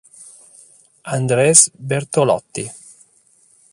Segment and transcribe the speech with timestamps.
[1.17, 2.65] Andrés Bertolotti